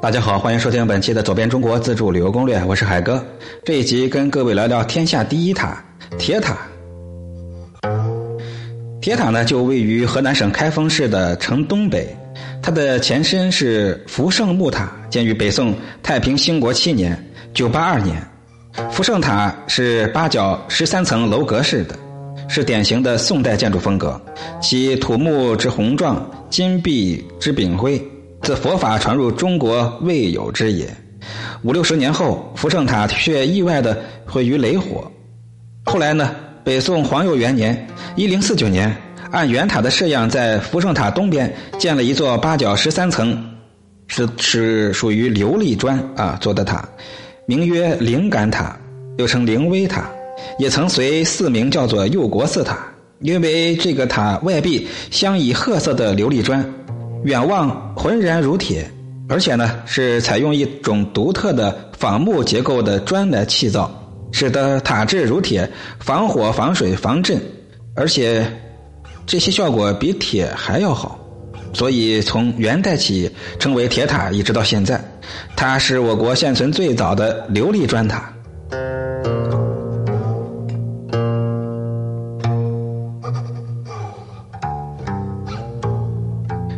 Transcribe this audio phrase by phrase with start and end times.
[0.00, 3.24] 大家好，欢迎收听本期的《走遍中国自助旅游攻略》，我是海哥。
[3.64, 5.84] 这一集跟各位聊聊天下第一塔——
[6.16, 6.56] 铁塔。
[9.00, 12.16] 铁塔呢，就位于河南省开封市的城东北。
[12.62, 17.20] 它的前身是福圣木塔，建于北宋太平兴国七年
[17.52, 18.22] （九八二年）。
[18.92, 21.96] 福圣塔是八角十三层楼阁式的，
[22.48, 24.20] 是典型的宋代建筑风格。
[24.60, 28.00] 其土木之宏壮，金碧之炳辉，
[28.42, 30.88] 自佛法传入中国未有之也。
[31.62, 35.10] 五六十年后，福圣塔却意外的毁于雷火。
[35.84, 36.34] 后来呢，
[36.64, 38.94] 北宋皇佑元年（一零四九年）。
[39.30, 43.44] 按原塔的式样，在福圣塔东边建了一座八角十三层，
[44.06, 46.88] 是是属于琉璃砖啊做的塔，
[47.44, 48.74] 名曰灵感塔，
[49.18, 50.08] 又称灵威塔，
[50.58, 52.78] 也曾随寺名叫做佑国寺塔。
[53.20, 56.64] 因为这个塔外壁镶以褐色的琉璃砖，
[57.24, 58.90] 远望浑然如铁，
[59.28, 63.90] 而且呢是采用一种独特的仿木结构的砖来砌造，
[64.32, 65.70] 使得塔质如铁，
[66.00, 67.40] 防火、防水、防震，
[67.94, 68.46] 而且。
[69.30, 71.18] 这些效果比铁还要好，
[71.74, 74.98] 所以从元代起称为铁塔，一直到现在，
[75.54, 78.32] 它是我国现存最早的琉璃砖塔。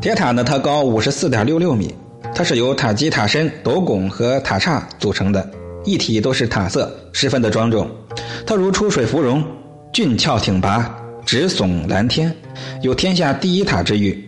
[0.00, 1.92] 铁塔呢，它高五十四点六六米，
[2.34, 5.48] 它是由塔基、塔身、斗拱和塔刹组成的，
[5.84, 7.90] 一体都是塔色，十分的庄重。
[8.46, 9.42] 它如出水芙蓉，
[9.92, 10.94] 俊俏挺拔。
[11.24, 12.32] 直耸蓝天，
[12.82, 14.22] 有天下第一塔之誉。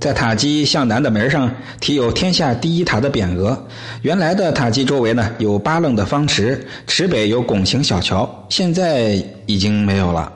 [0.00, 1.48] 在塔基向南的门上
[1.78, 3.56] 题有“天下第一塔”的匾额。
[4.02, 10.32] 原来的塔基周围呢有八楞的方池，池北有拱形小桥，现在已经没有了。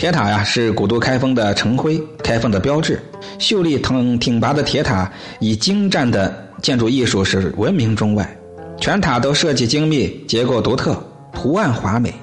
[0.00, 2.98] 铁塔呀是古都开封的城徽，开封的标志。
[3.38, 8.26] 秀丽挺挺拔的铁塔，以精湛的建筑艺术是闻名中外。
[8.78, 10.96] 全塔都设计精密，结构独特，
[11.34, 12.14] 图案华美。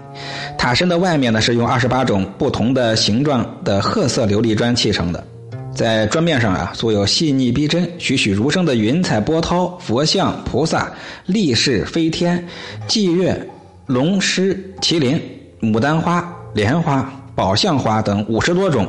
[0.57, 5.23] 塔身的外面呢，是用二十八种不同的形状的褐色琉璃砖砌成的，
[5.71, 10.91] 在砖面上啊，素有细腻逼真、栩栩如生的云彩波涛、佛像、菩萨、
[11.27, 12.43] 力士、飞天、
[12.87, 13.47] 霁月、
[13.85, 15.21] 龙狮、麒麟、
[15.61, 18.87] 牡丹花、莲花、宝相花等五十多种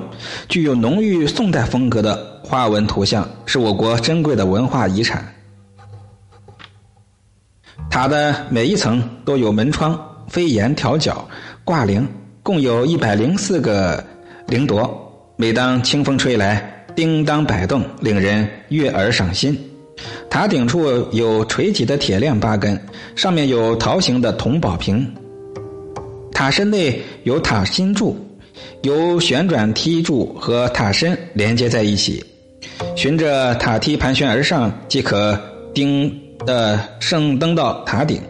[0.48, 5.22] 具有浓郁宋代风格的花纹图像，是我国珍贵的文化遗产。
[7.90, 10.00] 塔的每一层都有门窗。
[10.28, 11.28] 飞檐挑角
[11.62, 12.08] 挂铃，
[12.42, 14.02] 共有一百零四个
[14.46, 14.90] 铃铎。
[15.36, 19.58] 每当清风吹来，叮当摆动，令人悦耳赏心。
[20.30, 22.82] 塔顶处有垂起的铁链八根，
[23.14, 25.14] 上面有桃形的铜宝瓶。
[26.32, 28.16] 塔身内有塔心柱，
[28.82, 32.24] 由旋转梯柱和塔身连接在一起，
[32.96, 35.38] 循着塔梯盘旋而上，即可
[35.74, 36.12] 钉
[36.46, 38.20] 的升登到塔顶。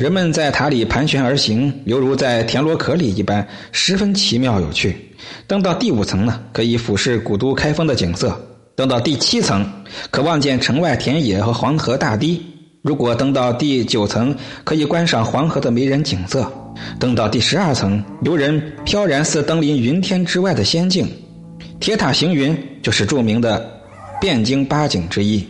[0.00, 4.96] 人们在塔里盘旋而行，犹如在田螺壳里一般，十分奇妙有趣。
[5.46, 8.30] 登到第五层呢，可以俯视古都开封的景色；
[8.74, 9.66] 登到第七层，
[10.10, 12.40] 可望见城外田野和黄河大堤；
[12.80, 16.42] 如果登到第九层，可以观赏黄河的迷人景色；
[16.98, 21.08] 登到第十二层，游人飘然似登临云天之外的仙境。
[21.80, 23.80] 铁塔行云就是著名的
[24.20, 25.46] 汴京八景之一。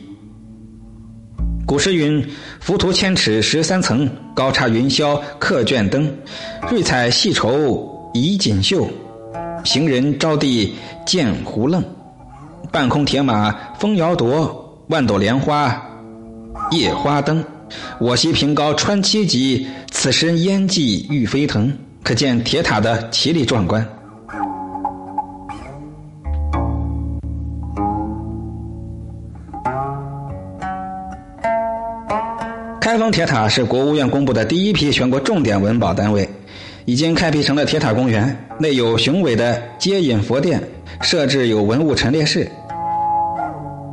[1.67, 2.27] 古诗云
[2.61, 6.11] ：“浮屠千尺十三层，高插云霄客卷灯。
[6.71, 8.89] 瑞彩细绸宜锦绣，
[9.65, 10.75] 行人招地
[11.07, 11.85] 见胡愣。
[12.73, 15.79] 半空铁马风摇夺，万朵莲花
[16.71, 17.45] 夜花灯。
[17.99, 19.67] 我西平高穿七级，
[20.01, 23.85] 此身烟际欲飞腾。”可见铁塔的奇丽壮观。
[32.81, 36.27] 开封铁塔是国务院公布的第一批全国重点文保单位，
[36.85, 40.63] 已经开辟成了铁塔公园，内有雄伟的接引佛殿，
[41.01, 42.49] 设置有文物陈列室。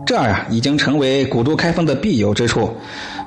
[0.06, 2.70] 这儿啊，已经成为古都开封的必游之处。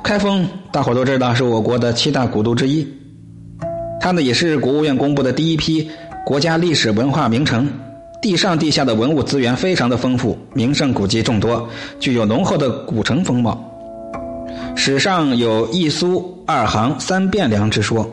[0.03, 2.87] 开封大伙都知道是我国的七大古都之一，
[4.01, 5.91] 它呢也是国务院公布的第一批
[6.25, 7.69] 国家历史文化名城，
[8.23, 11.69] 地上地下的文物资源非常的丰富，名胜古迹众多，
[11.99, 13.65] 具有浓厚的古城风貌。
[14.77, 18.09] 史上有一苏二杭三汴梁之说，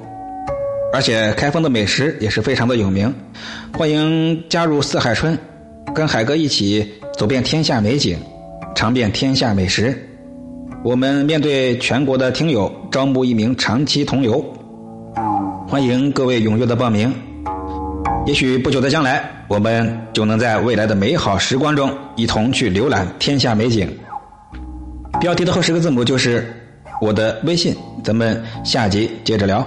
[0.92, 3.14] 而且开封的美食也是非常的有名。
[3.78, 5.38] 欢迎加入四海春，
[5.94, 6.84] 跟海哥一起
[7.16, 8.18] 走遍天下美景，
[8.76, 9.98] 尝遍天下美食。
[10.84, 14.46] 我们面对全国的听友，招募一名长期同游，
[15.66, 17.12] 欢迎各位踊跃的报名。
[18.28, 23.90] 也许不久的将来，我们就能在未来的美好时光中，一同去浏览天下美景。
[25.22, 26.54] 标题的后十个字母就是
[27.00, 27.74] 我的微信。
[28.04, 29.66] 咱们下集接着聊。